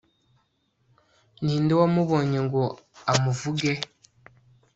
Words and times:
ni 1.43 1.55
nde 1.63 1.73
wamubonye 1.79 2.39
ngo 2.45 2.61
amuvuge 3.11 3.71